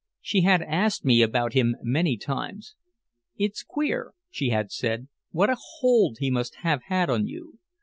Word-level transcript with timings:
She 0.19 0.41
had 0.41 0.63
asked 0.63 1.05
me 1.05 1.21
about 1.21 1.53
him 1.53 1.75
many 1.83 2.17
times. 2.17 2.73
"It's 3.37 3.61
queer," 3.61 4.15
she 4.31 4.49
had 4.49 4.71
said, 4.71 5.09
"what 5.29 5.51
a 5.51 5.57
hold 5.77 6.17
he 6.19 6.31
must 6.31 6.55
have 6.65 6.81
had 6.87 7.07
on 7.11 7.27
you. 7.27 7.59